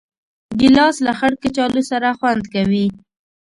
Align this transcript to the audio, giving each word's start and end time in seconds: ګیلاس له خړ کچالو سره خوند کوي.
ګیلاس 0.59 0.95
له 1.05 1.13
خړ 1.17 1.33
کچالو 1.43 1.81
سره 1.91 2.07
خوند 2.19 2.43
کوي. 2.53 2.85